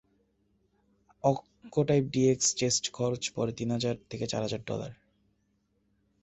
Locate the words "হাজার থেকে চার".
3.71-4.41